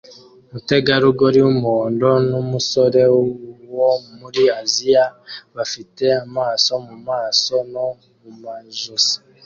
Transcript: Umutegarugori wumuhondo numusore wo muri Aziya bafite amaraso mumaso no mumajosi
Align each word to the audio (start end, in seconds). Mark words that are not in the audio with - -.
Umutegarugori 0.49 1.39
wumuhondo 1.45 2.09
numusore 2.29 3.01
wo 3.77 3.91
muri 4.17 4.43
Aziya 4.61 5.05
bafite 5.55 6.05
amaraso 6.23 6.71
mumaso 6.87 7.55
no 7.73 7.85
mumajosi 8.21 9.15